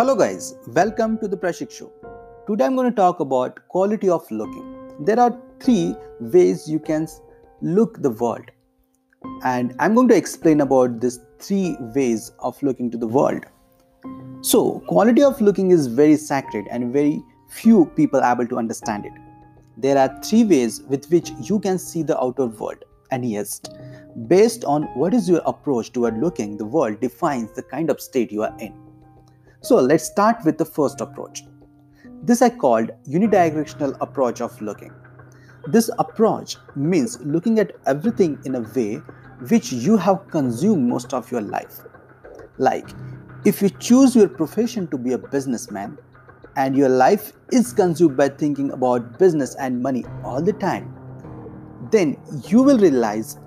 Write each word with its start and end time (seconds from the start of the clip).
Hello 0.00 0.14
guys, 0.16 0.54
welcome 0.68 1.18
to 1.18 1.28
the 1.28 1.36
Prashik 1.36 1.70
Show. 1.70 1.92
Today 2.46 2.64
I'm 2.64 2.74
going 2.74 2.88
to 2.88 2.96
talk 2.96 3.20
about 3.20 3.58
quality 3.68 4.08
of 4.08 4.24
looking. 4.30 4.94
There 4.98 5.20
are 5.20 5.38
three 5.62 5.94
ways 6.20 6.66
you 6.66 6.78
can 6.78 7.06
look 7.60 8.00
the 8.00 8.08
world. 8.08 8.50
And 9.44 9.74
I'm 9.78 9.94
going 9.94 10.08
to 10.08 10.16
explain 10.16 10.62
about 10.62 11.02
these 11.02 11.20
three 11.38 11.76
ways 11.94 12.32
of 12.38 12.62
looking 12.62 12.90
to 12.92 12.96
the 12.96 13.06
world. 13.06 13.44
So, 14.40 14.82
quality 14.86 15.22
of 15.22 15.38
looking 15.38 15.70
is 15.70 15.86
very 15.86 16.16
sacred 16.16 16.64
and 16.70 16.94
very 16.94 17.22
few 17.50 17.84
people 17.94 18.24
able 18.24 18.46
to 18.46 18.56
understand 18.56 19.04
it. 19.04 19.12
There 19.76 19.98
are 19.98 20.18
three 20.22 20.44
ways 20.44 20.80
with 20.80 21.10
which 21.10 21.30
you 21.42 21.60
can 21.60 21.78
see 21.78 22.02
the 22.02 22.18
outer 22.18 22.46
world. 22.46 22.86
And 23.10 23.30
yes, 23.30 23.60
based 24.28 24.64
on 24.64 24.84
what 24.94 25.12
is 25.12 25.28
your 25.28 25.42
approach 25.44 25.92
toward 25.92 26.18
looking, 26.18 26.56
the 26.56 26.64
world 26.64 27.00
defines 27.00 27.52
the 27.52 27.64
kind 27.64 27.90
of 27.90 28.00
state 28.00 28.32
you 28.32 28.44
are 28.44 28.56
in. 28.58 28.89
So 29.62 29.76
let's 29.76 30.04
start 30.04 30.38
with 30.44 30.56
the 30.56 30.64
first 30.64 31.02
approach. 31.02 31.44
This 32.22 32.40
I 32.40 32.48
called 32.48 32.90
unidirectional 33.06 33.96
approach 34.00 34.40
of 34.40 34.60
looking. 34.62 34.92
This 35.66 35.90
approach 35.98 36.56
means 36.74 37.20
looking 37.20 37.58
at 37.58 37.72
everything 37.86 38.38
in 38.46 38.54
a 38.54 38.60
way 38.60 38.96
which 39.50 39.70
you 39.72 39.98
have 39.98 40.28
consumed 40.30 40.88
most 40.88 41.12
of 41.12 41.30
your 41.30 41.42
life. 41.42 41.80
Like 42.56 42.88
if 43.44 43.60
you 43.60 43.68
choose 43.68 44.16
your 44.16 44.28
profession 44.28 44.86
to 44.88 44.98
be 44.98 45.12
a 45.12 45.18
businessman 45.18 45.98
and 46.56 46.74
your 46.74 46.88
life 46.88 47.32
is 47.52 47.74
consumed 47.74 48.16
by 48.16 48.30
thinking 48.30 48.72
about 48.72 49.18
business 49.18 49.54
and 49.56 49.82
money 49.82 50.04
all 50.24 50.40
the 50.42 50.54
time, 50.54 50.94
then 51.90 52.16
you 52.48 52.62
will 52.62 52.78
realize 52.78 53.38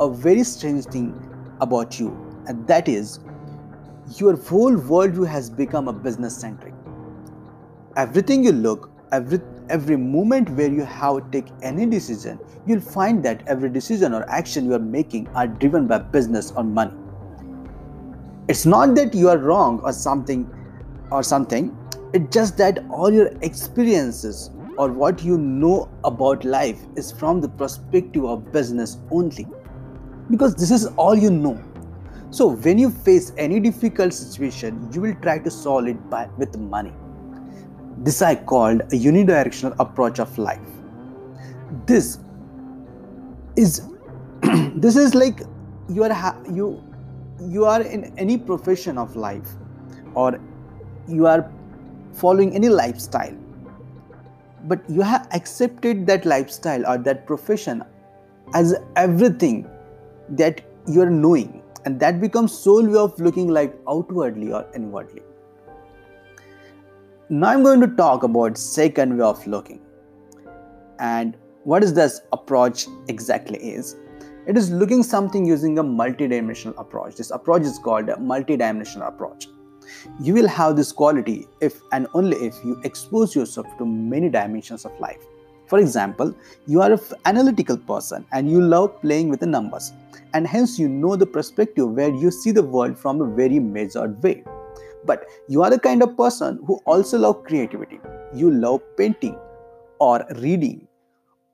a 0.00 0.10
very 0.10 0.42
strange 0.42 0.86
thing 0.86 1.14
about 1.60 2.00
you, 2.00 2.08
and 2.46 2.66
that 2.66 2.88
is 2.88 3.20
your 4.16 4.36
whole 4.36 4.72
worldview 4.72 5.26
has 5.26 5.48
become 5.48 5.88
a 5.88 5.92
business 5.92 6.36
centric. 6.36 6.74
Everything 7.96 8.44
you 8.44 8.52
look, 8.52 8.90
every 9.12 9.40
every 9.68 9.96
moment 9.96 10.50
where 10.50 10.70
you 10.70 10.84
have 10.84 11.30
take 11.30 11.46
any 11.62 11.86
decision, 11.86 12.38
you'll 12.66 12.80
find 12.80 13.22
that 13.24 13.42
every 13.46 13.70
decision 13.70 14.12
or 14.12 14.28
action 14.28 14.66
you 14.66 14.74
are 14.74 14.78
making 14.78 15.28
are 15.28 15.46
driven 15.46 15.86
by 15.86 15.98
business 15.98 16.50
or 16.52 16.64
money. 16.64 16.92
It's 18.48 18.66
not 18.66 18.94
that 18.96 19.14
you 19.14 19.28
are 19.28 19.38
wrong 19.38 19.80
or 19.80 19.92
something 19.92 20.50
or 21.10 21.22
something, 21.22 21.76
it's 22.12 22.34
just 22.34 22.56
that 22.58 22.84
all 22.90 23.12
your 23.12 23.28
experiences 23.42 24.50
or 24.76 24.90
what 24.90 25.22
you 25.22 25.38
know 25.38 25.88
about 26.04 26.44
life 26.44 26.80
is 26.96 27.12
from 27.12 27.40
the 27.40 27.48
perspective 27.48 28.24
of 28.24 28.50
business 28.52 28.98
only. 29.10 29.46
Because 30.30 30.54
this 30.54 30.70
is 30.70 30.86
all 30.96 31.14
you 31.14 31.30
know 31.30 31.62
so 32.32 32.46
when 32.46 32.78
you 32.78 32.88
face 32.88 33.30
any 33.36 33.60
difficult 33.60 34.14
situation, 34.14 34.88
you 34.90 35.02
will 35.02 35.14
try 35.16 35.38
to 35.38 35.50
solve 35.50 35.86
it 35.86 36.08
by, 36.08 36.30
with 36.38 36.56
money. 36.56 36.94
This 37.98 38.22
I 38.22 38.36
called 38.36 38.80
a 38.80 38.96
unidirectional 38.96 39.76
approach 39.78 40.18
of 40.18 40.38
life. 40.38 40.66
This 41.84 42.20
is 43.56 43.82
this 44.76 44.96
is 44.96 45.14
like 45.14 45.42
you 45.90 46.04
are 46.04 46.12
ha- 46.12 46.40
you 46.50 46.82
you 47.48 47.66
are 47.66 47.82
in 47.82 48.14
any 48.16 48.38
profession 48.38 48.96
of 48.96 49.14
life 49.14 49.48
or 50.14 50.40
you 51.06 51.26
are 51.26 51.52
following 52.14 52.54
any 52.54 52.70
lifestyle 52.70 53.36
but 54.64 54.88
you 54.88 55.02
have 55.02 55.28
accepted 55.32 56.06
that 56.06 56.24
lifestyle 56.24 56.86
or 56.86 56.96
that 56.96 57.26
profession 57.26 57.82
as 58.54 58.74
everything 58.96 59.68
that 60.30 60.62
you 60.86 61.02
are 61.02 61.10
knowing 61.10 61.61
and 61.84 61.98
that 62.00 62.20
becomes 62.20 62.52
sole 62.52 62.86
way 62.86 62.98
of 62.98 63.18
looking 63.20 63.48
like 63.48 63.74
outwardly 63.88 64.52
or 64.52 64.66
inwardly. 64.74 65.22
Now 67.28 67.48
i'm 67.48 67.62
going 67.62 67.80
to 67.80 67.88
talk 67.88 68.22
about 68.22 68.58
second 68.58 69.16
way 69.16 69.24
of 69.24 69.46
looking. 69.46 69.80
And 70.98 71.36
what 71.64 71.82
is 71.82 71.94
this 71.94 72.20
approach 72.32 72.86
exactly 73.08 73.58
is? 73.58 73.96
It 74.46 74.56
is 74.56 74.70
looking 74.70 75.02
something 75.02 75.46
using 75.46 75.78
a 75.78 75.84
multidimensional 75.84 76.78
approach. 76.78 77.16
This 77.16 77.30
approach 77.30 77.62
is 77.62 77.78
called 77.78 78.08
a 78.08 78.16
multidimensional 78.16 79.08
approach. 79.08 79.46
You 80.20 80.34
will 80.34 80.48
have 80.48 80.76
this 80.76 80.92
quality 80.92 81.46
if 81.60 81.80
and 81.92 82.06
only 82.14 82.36
if 82.36 82.54
you 82.64 82.80
expose 82.84 83.34
yourself 83.34 83.66
to 83.78 83.86
many 83.86 84.28
dimensions 84.28 84.84
of 84.84 84.98
life 85.00 85.22
for 85.72 85.78
example, 85.78 86.34
you 86.66 86.82
are 86.82 86.92
an 86.92 87.00
analytical 87.24 87.78
person 87.78 88.26
and 88.32 88.50
you 88.50 88.60
love 88.60 89.00
playing 89.00 89.30
with 89.30 89.40
the 89.40 89.46
numbers, 89.46 89.94
and 90.34 90.46
hence 90.46 90.78
you 90.78 90.86
know 90.86 91.16
the 91.16 91.24
perspective 91.24 91.88
where 91.88 92.10
you 92.14 92.30
see 92.30 92.50
the 92.50 92.62
world 92.62 92.98
from 92.98 93.22
a 93.22 93.34
very 93.34 93.58
measured 93.58 94.22
way. 94.22 94.44
But 95.06 95.24
you 95.48 95.62
are 95.62 95.70
the 95.70 95.78
kind 95.78 96.02
of 96.02 96.14
person 96.14 96.60
who 96.66 96.78
also 96.84 97.16
love 97.16 97.44
creativity. 97.44 98.00
You 98.34 98.50
love 98.50 98.82
painting 98.98 99.38
or 99.98 100.26
reading, 100.42 100.86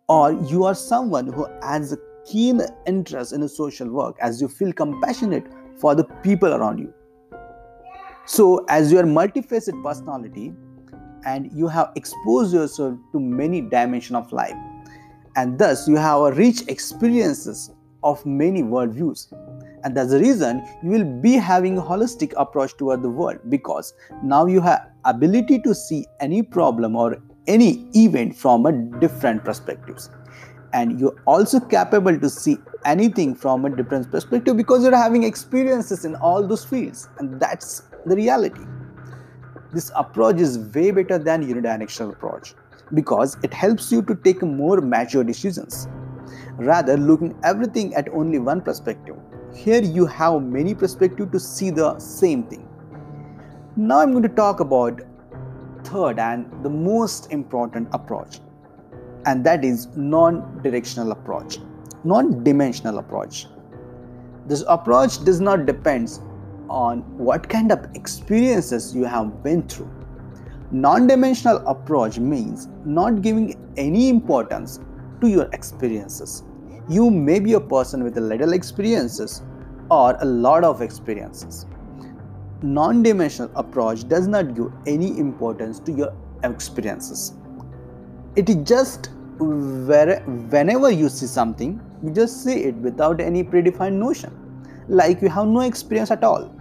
or 0.09 0.33
you 0.33 0.65
are 0.65 0.75
someone 0.75 1.33
who 1.33 1.47
has 1.62 1.93
a 1.93 1.99
keen 2.27 2.61
interest 2.89 3.33
in 3.33 3.49
social 3.49 3.89
work 3.89 4.17
as 4.21 4.43
you 4.43 4.49
feel 4.49 4.73
compassionate 4.73 5.47
for 5.77 5.95
the 5.95 6.03
people 6.25 6.55
around 6.55 6.81
you. 6.81 6.93
So, 8.27 8.65
as 8.69 8.91
your 8.91 9.05
multifaceted 9.05 9.81
personality, 9.85 10.53
and 11.25 11.51
you 11.53 11.69
have 11.69 11.93
exposed 11.97 12.55
yourself 12.55 12.99
to 13.12 13.21
many 13.21 13.61
dimensions 13.61 14.17
of 14.17 14.33
life. 14.33 14.56
And 15.37 15.59
thus 15.59 15.87
you 15.89 15.97
have 15.97 16.21
a 16.21 16.33
rich 16.33 16.62
experiences 16.69 17.71
of 18.03 18.25
many 18.25 18.62
worldviews 18.62 19.33
and 19.84 19.97
that's 19.97 20.11
the 20.11 20.19
reason 20.19 20.62
you 20.83 20.91
will 20.91 21.05
be 21.05 21.33
having 21.33 21.79
a 21.79 21.83
holistic 21.83 22.33
approach 22.37 22.77
toward 22.77 23.03
the 23.03 23.09
world 23.09 23.39
because 23.49 23.95
now 24.23 24.47
you 24.47 24.61
have 24.61 24.91
ability 25.05 25.61
to 25.61 25.75
see 25.75 26.06
any 26.21 26.43
problem 26.43 26.97
or 26.97 27.23
any 27.47 27.89
event 27.95 28.37
from 28.37 28.67
a 28.67 28.73
different 29.00 29.45
perspectives. 29.45 30.11
And 30.73 31.00
you're 31.00 31.17
also 31.27 31.61
capable 31.61 32.19
to 32.19 32.29
see 32.29 32.59
anything 32.85 33.35
from 33.35 33.65
a 33.65 33.75
different 33.75 34.11
perspective 34.11 34.56
because 34.56 34.83
you're 34.83 34.95
having 34.95 35.23
experiences 35.23 36.05
in 36.05 36.15
all 36.17 36.47
those 36.47 36.65
fields. 36.65 37.09
And 37.19 37.41
that's 37.41 37.85
the 38.05 38.17
reality 38.17 38.65
this 39.73 39.91
approach 39.95 40.41
is 40.41 40.59
way 40.75 40.91
better 40.91 41.19
than 41.19 41.47
unidirectional 41.47 42.12
approach 42.12 42.55
because 42.95 43.37
it 43.43 43.53
helps 43.53 43.93
you 43.93 44.03
to 44.03 44.15
take 44.15 44.43
more 44.43 44.81
mature 44.81 45.25
decisions 45.25 45.89
rather 46.56 46.97
looking 46.97 47.39
everything 47.45 47.95
at 47.95 48.09
only 48.11 48.39
one 48.39 48.61
perspective. 48.61 49.17
Here 49.55 49.83
you 49.83 50.06
have 50.06 50.43
many 50.43 50.75
perspectives 50.75 51.33
to 51.33 51.41
see 51.41 51.71
the 51.71 51.99
same 51.99 52.43
thing. 52.45 52.69
Now 53.77 54.01
i'm 54.01 54.11
going 54.11 54.23
to 54.25 54.29
talk 54.29 54.61
about 54.61 55.03
third 55.85 56.19
and 56.19 56.65
the 56.65 56.71
most 56.71 57.31
important 57.33 57.89
approach 57.93 58.41
and 59.27 59.45
that 59.45 59.65
is 59.65 59.87
non-directional 59.97 61.12
approach 61.12 61.59
non-dimensional 62.05 62.99
approach. 62.99 63.47
This 64.47 64.65
approach 64.69 65.25
does 65.25 65.41
not 65.41 65.67
depend 65.67 66.19
on 66.69 67.01
what 67.19 67.49
kind 67.49 67.73
of 67.73 67.87
experiences 67.95 68.95
you 68.95 69.05
have 69.05 69.43
been 69.43 69.62
through. 69.69 69.91
Non 70.71 71.06
dimensional 71.06 71.67
approach 71.67 72.19
means 72.19 72.69
not 72.84 73.23
giving 73.23 73.55
any 73.77 74.09
importance 74.11 74.81
to 75.21 75.29
your 75.29 75.49
experiences. 75.53 76.43
You 76.89 77.11
may 77.11 77.41
be 77.41 77.55
a 77.55 77.61
person 77.61 78.05
with 78.05 78.19
little 78.19 78.53
experiences 78.53 79.43
or 79.91 80.17
a 80.21 80.25
lot 80.25 80.65
of 80.65 80.83
experiences. 80.83 81.65
Non 82.61 83.03
dimensional 83.03 83.50
approach 83.55 84.06
does 84.09 84.27
not 84.27 84.55
give 84.55 84.71
any 84.87 85.19
importance 85.19 85.81
to 85.81 85.93
your 85.93 86.15
experiences. 86.45 87.33
It 88.37 88.50
is 88.50 88.56
just 88.56 89.11
where, 89.39 90.21
whenever 90.50 90.91
you 90.91 91.09
see 91.09 91.27
something, 91.27 91.81
you 92.03 92.11
just 92.11 92.45
see 92.45 92.65
it 92.65 92.75
without 92.75 93.21
any 93.21 93.43
predefined 93.43 93.95
notion, 93.95 94.37
like 94.89 95.23
you 95.23 95.29
have 95.29 95.47
no 95.47 95.61
experience 95.61 96.11
at 96.11 96.23
all 96.23 96.57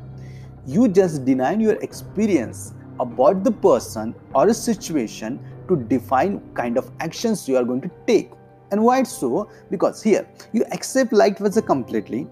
you 0.67 0.87
just 0.89 1.23
deny 1.23 1.53
your 1.53 1.75
experience 1.81 2.73
about 2.99 3.43
the 3.43 3.51
person 3.51 4.13
or 4.35 4.49
a 4.49 4.53
situation 4.53 5.39
to 5.69 5.77
define 5.77 6.41
kind 6.53 6.77
of 6.77 6.91
actions 6.99 7.47
you 7.47 7.55
are 7.55 7.63
going 7.63 7.81
to 7.81 7.91
take. 8.05 8.31
And 8.71 8.83
why 8.83 8.99
it's 8.99 9.11
so? 9.11 9.49
Because 9.71 10.03
here 10.03 10.27
you 10.51 10.65
accept 10.73 11.13
life 11.13 11.39
as 11.39 11.55
a 11.55 11.61
completely 11.61 12.27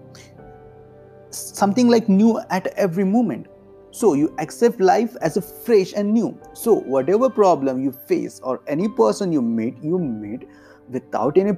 something 1.30 1.88
like 1.88 2.10
new 2.10 2.38
at 2.50 2.66
every 2.78 3.04
moment. 3.04 3.46
So 3.90 4.12
you 4.12 4.34
accept 4.38 4.80
life 4.80 5.16
as 5.22 5.38
a 5.38 5.42
fresh 5.42 5.94
and 5.94 6.12
new. 6.12 6.38
So 6.52 6.74
whatever 6.74 7.30
problem 7.30 7.82
you 7.82 7.92
face 7.92 8.38
or 8.42 8.60
any 8.66 8.88
person 8.88 9.32
you 9.32 9.40
meet 9.40 9.82
you 9.82 9.98
meet 9.98 10.46
without 10.90 11.38
any 11.38 11.54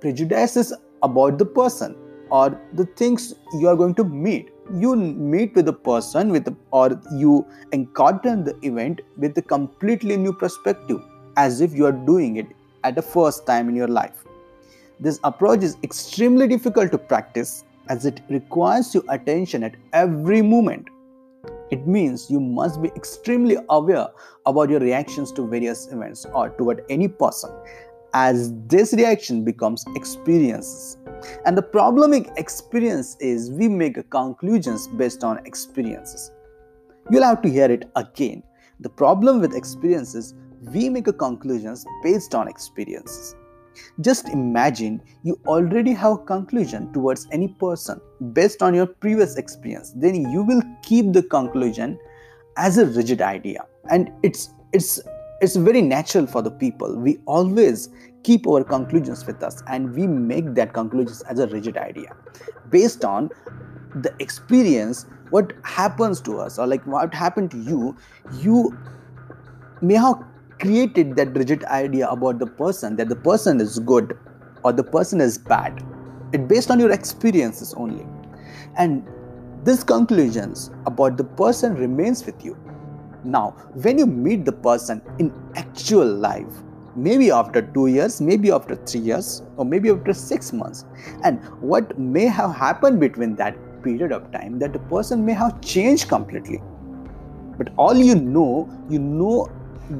prejudices 0.00 0.72
about 1.02 1.38
the 1.38 1.44
person 1.44 1.96
or 2.30 2.60
the 2.74 2.86
things 2.96 3.34
you 3.58 3.66
are 3.66 3.74
going 3.74 3.96
to 3.96 4.04
meet 4.04 4.51
you 4.78 4.96
meet 4.96 5.54
with 5.54 5.68
a 5.68 5.72
person 5.72 6.30
with 6.30 6.54
or 6.70 7.00
you 7.14 7.46
encounter 7.72 8.36
the 8.36 8.56
event 8.62 9.00
with 9.16 9.36
a 9.38 9.42
completely 9.42 10.16
new 10.16 10.32
perspective 10.32 11.00
as 11.36 11.60
if 11.60 11.72
you 11.74 11.86
are 11.86 11.92
doing 11.92 12.36
it 12.36 12.46
at 12.84 12.94
the 12.94 13.02
first 13.02 13.46
time 13.46 13.68
in 13.68 13.76
your 13.76 13.88
life. 13.88 14.24
This 15.00 15.18
approach 15.24 15.62
is 15.62 15.76
extremely 15.82 16.46
difficult 16.46 16.92
to 16.92 16.98
practice 16.98 17.64
as 17.88 18.06
it 18.06 18.20
requires 18.28 18.94
your 18.94 19.02
attention 19.08 19.64
at 19.64 19.74
every 19.92 20.42
moment. 20.42 20.88
It 21.70 21.86
means 21.86 22.30
you 22.30 22.38
must 22.38 22.80
be 22.80 22.88
extremely 22.94 23.56
aware 23.70 24.08
about 24.46 24.70
your 24.70 24.80
reactions 24.80 25.32
to 25.32 25.46
various 25.46 25.88
events 25.90 26.26
or 26.26 26.50
toward 26.50 26.84
any 26.88 27.08
person, 27.08 27.50
as 28.14 28.52
this 28.66 28.92
reaction 28.92 29.44
becomes 29.44 29.84
experiences. 29.94 30.98
And 31.46 31.56
the 31.56 31.62
problem 31.62 32.10
with 32.10 32.28
experience 32.36 33.16
is 33.20 33.50
we 33.50 33.68
make 33.68 34.10
conclusions 34.10 34.88
based 34.88 35.24
on 35.24 35.44
experiences. 35.46 36.30
You'll 37.10 37.24
have 37.24 37.42
to 37.42 37.50
hear 37.50 37.70
it 37.70 37.90
again. 37.96 38.42
The 38.80 38.88
problem 38.88 39.40
with 39.40 39.54
experiences, 39.54 40.34
we 40.72 40.88
make 40.88 41.06
conclusions 41.18 41.86
based 42.02 42.34
on 42.34 42.48
experiences. 42.48 43.34
Just 44.00 44.28
imagine 44.28 45.00
you 45.22 45.40
already 45.46 45.92
have 45.92 46.12
a 46.12 46.18
conclusion 46.18 46.92
towards 46.92 47.26
any 47.32 47.48
person 47.48 48.00
based 48.32 48.62
on 48.62 48.74
your 48.74 48.86
previous 48.86 49.36
experience. 49.36 49.92
Then 49.96 50.30
you 50.30 50.42
will 50.42 50.62
keep 50.82 51.12
the 51.12 51.22
conclusion 51.22 51.98
as 52.56 52.78
a 52.78 52.86
rigid 52.86 53.22
idea. 53.22 53.64
And 53.90 54.12
it's 54.22 54.50
it's 54.72 55.00
it's 55.42 55.56
very 55.56 55.82
natural 55.82 56.24
for 56.24 56.40
the 56.40 56.52
people. 56.52 56.96
We 56.96 57.18
always 57.26 57.88
keep 58.22 58.46
our 58.46 58.62
conclusions 58.62 59.26
with 59.26 59.42
us 59.42 59.60
and 59.66 59.92
we 59.92 60.06
make 60.06 60.54
that 60.54 60.72
conclusions 60.72 61.22
as 61.22 61.40
a 61.40 61.48
rigid 61.48 61.76
idea 61.76 62.14
based 62.70 63.04
on 63.04 63.28
the 63.96 64.14
experience 64.20 65.04
what 65.30 65.52
happens 65.64 66.20
to 66.22 66.38
us 66.38 66.60
or 66.60 66.68
like 66.68 66.86
what 66.86 67.12
happened 67.12 67.50
to 67.50 67.58
you. 67.58 67.96
You 68.40 68.78
may 69.80 69.94
have 69.94 70.22
created 70.60 71.16
that 71.16 71.36
rigid 71.36 71.64
idea 71.64 72.08
about 72.08 72.38
the 72.38 72.46
person 72.46 72.94
that 72.96 73.08
the 73.08 73.16
person 73.16 73.60
is 73.60 73.80
good 73.80 74.16
or 74.62 74.72
the 74.72 74.84
person 74.84 75.20
is 75.20 75.38
bad. 75.38 75.84
It 76.32 76.46
based 76.46 76.70
on 76.70 76.78
your 76.78 76.92
experiences 76.92 77.74
only. 77.74 78.06
And 78.78 79.04
these 79.64 79.82
conclusions 79.82 80.70
about 80.86 81.16
the 81.16 81.24
person 81.24 81.74
remains 81.74 82.24
with 82.24 82.44
you 82.44 82.56
now 83.24 83.50
when 83.74 83.98
you 83.98 84.06
meet 84.06 84.44
the 84.44 84.52
person 84.52 85.00
in 85.18 85.32
actual 85.56 86.06
life 86.06 86.62
maybe 86.94 87.30
after 87.30 87.62
2 87.62 87.86
years 87.86 88.20
maybe 88.20 88.50
after 88.50 88.74
3 88.74 89.00
years 89.00 89.42
or 89.56 89.64
maybe 89.64 89.90
after 89.90 90.12
6 90.12 90.52
months 90.52 90.84
and 91.22 91.40
what 91.60 91.98
may 91.98 92.26
have 92.26 92.54
happened 92.54 93.00
between 93.00 93.34
that 93.36 93.56
period 93.82 94.12
of 94.12 94.30
time 94.32 94.58
that 94.58 94.72
the 94.72 94.78
person 94.90 95.24
may 95.24 95.32
have 95.32 95.60
changed 95.60 96.08
completely. 96.08 96.60
But 97.58 97.70
all 97.76 97.96
you 97.96 98.14
know 98.14 98.68
you 98.88 98.98
know 98.98 99.50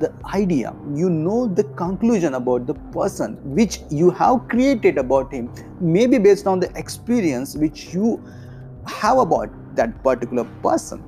the 0.01 0.13
idea 0.35 0.75
you 0.95 1.11
know 1.11 1.47
the 1.47 1.65
conclusion 1.81 2.35
about 2.35 2.67
the 2.67 2.75
person 2.93 3.35
which 3.57 3.81
you 3.91 4.11
have 4.11 4.49
created 4.49 4.99
about 4.99 5.33
him 5.33 5.51
maybe 5.81 6.19
based 6.19 6.47
on 6.47 6.61
the 6.61 6.71
experience 6.77 7.57
which 7.57 7.93
you 7.93 8.23
have 8.87 9.19
about 9.19 9.51
that 9.75 10.03
particular 10.03 10.45
person 10.63 11.03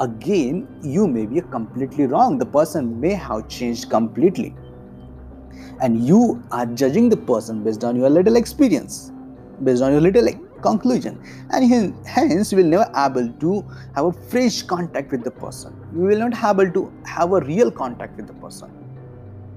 again 0.00 0.66
you 0.82 1.06
may 1.06 1.26
be 1.26 1.40
completely 1.40 2.06
wrong. 2.06 2.38
The 2.38 2.46
person 2.46 3.00
may 3.00 3.14
have 3.14 3.48
changed 3.48 3.90
completely. 3.90 4.54
And 5.80 6.06
you 6.06 6.42
are 6.50 6.66
judging 6.66 7.08
the 7.08 7.16
person 7.16 7.64
based 7.64 7.84
on 7.84 7.96
your 7.96 8.08
little 8.08 8.36
experience 8.36 9.12
based 9.64 9.82
on 9.82 9.92
your 9.92 10.00
little 10.00 10.28
conclusion. 10.60 11.20
And 11.50 11.94
hence 12.06 12.52
you 12.52 12.58
will 12.58 12.64
never 12.64 12.90
able 12.96 13.32
to 13.32 13.64
have 13.94 14.06
a 14.06 14.12
fresh 14.12 14.62
contact 14.62 15.12
with 15.12 15.24
the 15.24 15.30
person. 15.30 15.74
You 15.94 16.02
will 16.02 16.18
not 16.18 16.42
able 16.42 16.70
to 16.72 16.92
have 17.06 17.32
a 17.32 17.40
real 17.40 17.70
contact 17.70 18.16
with 18.16 18.26
the 18.26 18.34
person. 18.34 18.70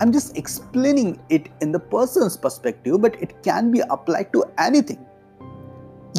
I'm 0.02 0.12
just 0.12 0.38
explaining 0.38 1.22
it 1.30 1.48
in 1.62 1.72
the 1.72 1.80
person's 1.80 2.36
perspective 2.36 3.02
but 3.02 3.22
it 3.22 3.42
can 3.44 3.72
be 3.72 3.82
applied 3.90 4.34
to 4.34 4.44
anything. 4.58 5.06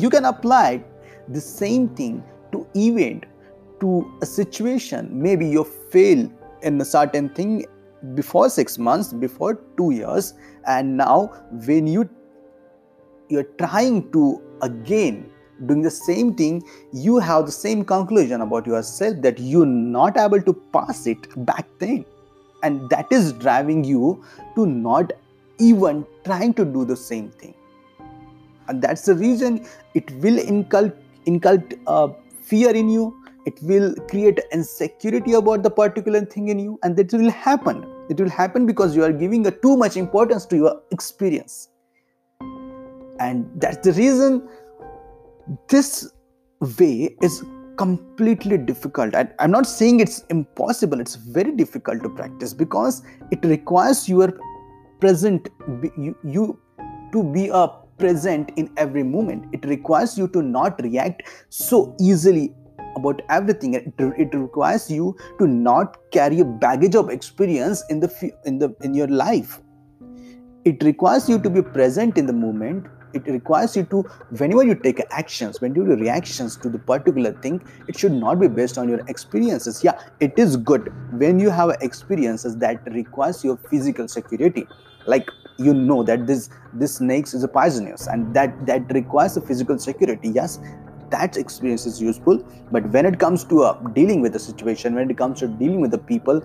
You 0.00 0.10
can 0.10 0.24
apply 0.24 0.82
the 1.28 1.40
same 1.40 1.88
thing 1.90 2.22
to 2.52 2.66
event 2.74 3.24
to 3.80 4.10
a 4.22 4.26
situation 4.26 5.08
maybe 5.12 5.46
you 5.46 5.64
fail 5.90 6.30
in 6.62 6.80
a 6.80 6.84
certain 6.84 7.28
thing 7.28 7.64
before 8.14 8.48
6 8.48 8.78
months 8.78 9.12
before 9.12 9.54
2 9.76 9.90
years 9.92 10.34
and 10.66 10.96
now 10.96 11.26
when 11.66 11.86
you 11.86 12.08
you're 13.28 13.50
trying 13.64 14.10
to 14.12 14.40
again 14.62 15.24
doing 15.64 15.82
the 15.82 15.90
same 15.90 16.34
thing 16.34 16.62
you 16.92 17.18
have 17.18 17.46
the 17.46 17.52
same 17.52 17.84
conclusion 17.84 18.42
about 18.42 18.66
yourself 18.66 19.20
that 19.22 19.38
you're 19.38 19.66
not 19.66 20.16
able 20.18 20.40
to 20.42 20.52
pass 20.72 21.06
it 21.06 21.28
back 21.46 21.66
then. 21.78 22.04
And 22.62 22.88
that 22.90 23.06
is 23.10 23.32
driving 23.32 23.84
you 23.84 24.24
to 24.54 24.66
not 24.66 25.12
even 25.58 26.06
trying 26.24 26.52
to 26.54 26.64
do 26.64 26.84
the 26.84 26.96
same 26.96 27.30
thing. 27.30 27.54
And 28.68 28.82
that's 28.82 29.02
the 29.02 29.14
reason 29.14 29.64
it 29.94 30.10
will 30.16 30.38
incult 30.38 30.92
incult 31.26 31.74
uh, 31.86 32.08
fear 32.42 32.70
in 32.70 32.88
you 32.88 33.16
it 33.46 33.62
will 33.62 33.94
create 34.10 34.40
insecurity 34.52 35.34
about 35.34 35.62
the 35.62 35.70
particular 35.70 36.24
thing 36.24 36.48
in 36.48 36.58
you 36.58 36.78
and 36.82 36.96
that 36.96 37.12
will 37.12 37.30
happen. 37.30 37.84
It 38.10 38.20
will 38.20 38.28
happen 38.28 38.66
because 38.66 38.94
you 38.94 39.04
are 39.04 39.12
giving 39.12 39.46
a 39.46 39.50
too 39.50 39.76
much 39.76 39.96
importance 39.96 40.44
to 40.46 40.56
your 40.56 40.82
experience. 40.90 41.68
And 43.20 43.48
that's 43.56 43.78
the 43.78 43.92
reason 43.92 44.48
this 45.68 46.12
way 46.78 47.16
is 47.22 47.44
completely 47.78 48.56
difficult. 48.56 49.14
I, 49.14 49.28
i'm 49.38 49.50
not 49.50 49.66
saying 49.66 50.00
it's 50.00 50.24
impossible 50.30 50.98
it's 50.98 51.14
very 51.14 51.52
difficult 51.52 52.02
to 52.02 52.08
practice 52.08 52.54
because 52.54 53.02
it 53.30 53.44
requires 53.44 54.08
your 54.08 54.32
present 54.98 55.50
you, 55.98 56.16
you 56.24 56.58
to 57.12 57.22
be 57.22 57.48
a 57.48 57.68
present 57.98 58.50
in 58.56 58.70
every 58.76 59.02
moment. 59.02 59.46
It 59.52 59.64
requires 59.64 60.18
you 60.18 60.28
to 60.28 60.42
not 60.42 60.80
react 60.82 61.22
so 61.48 61.94
easily 62.00 62.54
about 62.96 63.22
everything. 63.28 63.74
It, 63.74 64.34
requires 64.34 64.90
you 64.90 65.16
to 65.38 65.46
not 65.46 65.98
carry 66.10 66.40
a 66.40 66.44
baggage 66.44 66.94
of 66.94 67.10
experience 67.10 67.84
in 67.90 68.00
the 68.00 68.10
in 68.44 68.58
the 68.58 68.74
in 68.82 68.94
your 68.94 69.08
life. 69.08 69.60
It 70.64 70.82
requires 70.82 71.28
you 71.28 71.38
to 71.38 71.50
be 71.50 71.62
present 71.62 72.18
in 72.18 72.26
the 72.26 72.32
moment. 72.32 72.86
It 73.14 73.26
requires 73.28 73.76
you 73.76 73.84
to 73.84 74.02
whenever 74.38 74.64
you 74.64 74.74
take 74.74 75.00
actions 75.10 75.60
when 75.60 75.74
you 75.74 75.84
do 75.84 75.94
reactions 75.96 76.56
to 76.64 76.68
the 76.68 76.78
particular 76.78 77.32
thing 77.44 77.62
it 77.88 77.98
should 77.98 78.12
not 78.12 78.40
be 78.40 78.48
based 78.48 78.76
on 78.76 78.88
your 78.88 79.00
experiences. 79.08 79.82
Yeah 79.84 80.02
it 80.20 80.38
is 80.38 80.56
good 80.56 80.92
when 81.12 81.38
you 81.38 81.50
have 81.50 81.70
experiences 81.80 82.56
that 82.64 82.82
requires 82.98 83.44
your 83.44 83.56
physical 83.70 84.08
security. 84.08 84.66
Like 85.06 85.30
you 85.58 85.72
know 85.72 86.02
that 86.02 86.26
this 86.26 86.50
this 86.74 86.96
snake 86.96 87.32
is 87.32 87.44
a 87.44 87.48
poisonous 87.48 88.06
and 88.06 88.34
that 88.34 88.66
that 88.66 88.92
requires 88.92 89.36
a 89.36 89.40
physical 89.40 89.78
security. 89.78 90.28
Yes 90.40 90.58
that 91.10 91.36
experience 91.36 91.86
is 91.86 92.00
useful. 92.00 92.42
But 92.70 92.88
when 92.90 93.06
it 93.06 93.18
comes 93.18 93.44
to 93.44 93.62
uh, 93.62 93.74
dealing 93.90 94.20
with 94.20 94.32
the 94.32 94.38
situation 94.38 94.94
when 94.94 95.10
it 95.10 95.16
comes 95.16 95.40
to 95.40 95.48
dealing 95.48 95.80
with 95.80 95.90
the 95.90 95.98
people 95.98 96.40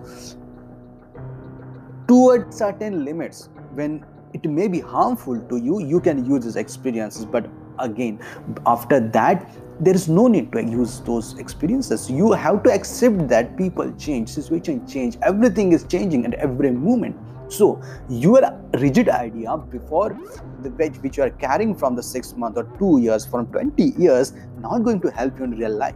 toward 2.07 2.53
certain 2.53 3.05
limits 3.05 3.49
when 3.73 4.05
it 4.33 4.45
may 4.45 4.67
be 4.67 4.79
harmful 4.79 5.39
to 5.49 5.57
you 5.57 5.79
you 5.79 5.99
can 5.99 6.25
use 6.25 6.45
these 6.45 6.55
experiences. 6.55 7.25
But 7.25 7.49
again 7.79 8.19
after 8.65 8.99
that 8.99 9.49
there 9.79 9.95
is 9.95 10.07
no 10.07 10.27
need 10.27 10.51
to 10.51 10.63
use 10.63 10.99
those 10.99 11.37
experiences. 11.39 12.09
You 12.09 12.33
have 12.33 12.61
to 12.63 12.71
accept 12.71 13.27
that 13.29 13.57
people 13.57 13.91
change 13.93 14.29
situation 14.29 14.85
change 14.87 15.17
everything 15.23 15.71
is 15.71 15.85
changing 15.85 16.25
at 16.25 16.33
every 16.35 16.71
moment 16.71 17.15
so 17.51 17.81
your 18.09 18.41
rigid 18.79 19.09
idea 19.09 19.57
before 19.57 20.17
the 20.61 20.69
which, 20.71 20.95
which 20.97 21.17
you 21.17 21.23
are 21.23 21.29
carrying 21.31 21.75
from 21.75 21.95
the 21.95 22.03
six 22.03 22.33
month 22.35 22.57
or 22.57 22.63
two 22.79 22.99
years 23.01 23.25
from 23.25 23.47
20 23.47 23.83
years 24.01 24.33
not 24.59 24.79
going 24.79 25.01
to 25.01 25.11
help 25.11 25.37
you 25.37 25.43
in 25.45 25.51
real 25.51 25.75
life. 25.75 25.95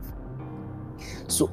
So 1.27 1.50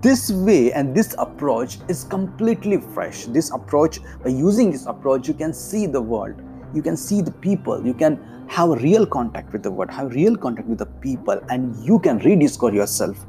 this 0.00 0.30
way 0.30 0.72
and 0.72 0.94
this 0.94 1.14
approach 1.18 1.78
is 1.88 2.04
completely 2.04 2.78
fresh. 2.94 3.26
This 3.26 3.50
approach 3.50 4.00
by 4.24 4.30
using 4.30 4.70
this 4.70 4.86
approach 4.86 5.28
you 5.28 5.34
can 5.34 5.52
see 5.52 5.86
the 5.86 6.00
world. 6.00 6.40
You 6.74 6.80
can 6.80 6.96
see 6.96 7.20
the 7.20 7.30
people. 7.30 7.84
You 7.84 7.92
can 7.92 8.18
have 8.48 8.70
real 8.82 9.04
contact 9.04 9.52
with 9.52 9.62
the 9.62 9.70
world 9.70 9.90
have 9.90 10.14
real 10.14 10.36
contact 10.36 10.68
with 10.68 10.78
the 10.78 10.86
people 10.86 11.38
and 11.50 11.76
you 11.84 11.98
can 11.98 12.18
rediscover 12.20 12.74
yourself. 12.74 13.26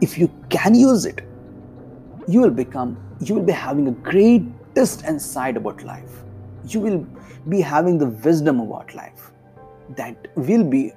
If 0.00 0.16
you 0.16 0.30
can 0.48 0.74
use 0.74 1.04
it 1.04 1.20
you 2.28 2.40
will 2.40 2.50
become 2.50 2.96
you 3.20 3.34
will 3.34 3.42
be 3.42 3.52
having 3.52 3.88
a 3.88 3.92
greatest 4.72 5.04
insight 5.04 5.56
about 5.56 5.82
life. 5.84 6.10
You 6.66 6.80
will 6.80 7.06
be 7.48 7.60
having 7.60 7.98
the 7.98 8.06
wisdom 8.06 8.60
about 8.60 8.94
life 8.94 9.30
that 9.96 10.28
will 10.36 10.64
be 10.64 10.92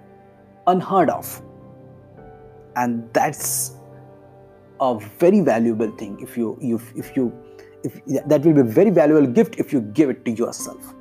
unheard 0.68 1.10
of. 1.10 1.42
And 2.76 3.12
that's 3.14 3.72
a 4.80 5.00
very 5.20 5.42
valuable 5.42 5.92
thing 5.98 6.20
if 6.22 6.38
you, 6.38 6.58
you 6.62 6.82
if 6.96 7.16
you 7.16 7.34
if 7.84 8.02
that 8.28 8.44
will 8.44 8.54
be 8.54 8.62
a 8.62 8.64
very 8.64 8.90
valuable 8.90 9.28
gift 9.28 9.56
if 9.58 9.72
you 9.72 9.82
give 9.82 10.10
it 10.10 10.26
to 10.26 10.32
yourself. 10.32 10.94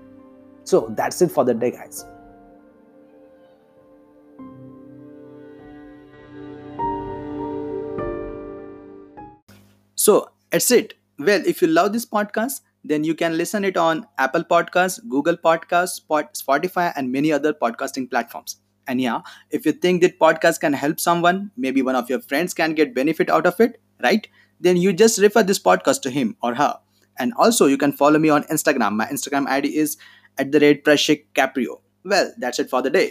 So 0.64 0.92
that's 0.96 1.20
it 1.22 1.30
for 1.30 1.44
the 1.44 1.54
day 1.54 1.70
guys. 1.72 2.04
So 9.96 10.30
that's 10.50 10.70
it 10.70 10.94
well 11.18 11.42
if 11.46 11.62
you 11.62 11.68
love 11.68 11.92
this 11.92 12.06
podcast 12.06 12.60
then 12.84 13.04
you 13.04 13.14
can 13.14 13.36
listen 13.36 13.64
it 13.64 13.76
on 13.76 14.06
apple 14.18 14.44
podcasts 14.44 15.00
google 15.08 15.36
podcasts 15.36 16.00
spotify 16.42 16.92
and 16.96 17.12
many 17.12 17.32
other 17.32 17.52
podcasting 17.64 18.10
platforms 18.16 18.60
And 18.92 19.00
yeah, 19.02 19.20
if 19.58 19.66
you 19.68 19.72
think 19.84 20.02
that 20.04 20.16
podcast 20.22 20.58
can 20.62 20.74
help 20.80 20.98
someone, 21.04 21.38
maybe 21.66 21.84
one 21.86 21.96
of 22.00 22.10
your 22.12 22.18
friends 22.32 22.56
can 22.58 22.74
get 22.80 22.90
benefit 22.98 23.30
out 23.36 23.46
of 23.50 23.62
it, 23.66 23.78
right? 24.06 24.26
Then 24.66 24.80
you 24.82 24.92
just 25.02 25.22
refer 25.24 25.44
this 25.50 25.60
podcast 25.68 26.02
to 26.06 26.12
him 26.16 26.34
or 26.48 26.50
her. 26.58 26.68
And 27.24 27.32
also, 27.46 27.68
you 27.74 27.78
can 27.84 27.94
follow 28.02 28.22
me 28.26 28.32
on 28.36 28.44
Instagram. 28.56 28.98
My 29.00 29.06
Instagram 29.16 29.48
ID 29.54 29.72
is 29.84 29.96
at 30.44 30.52
the 30.56 30.62
rate 30.66 30.84
Prashik 30.90 31.24
Caprio. 31.40 31.78
Well, 32.14 32.28
that's 32.46 32.62
it 32.66 32.74
for 32.74 32.82
the 32.88 32.92
day. 32.98 33.08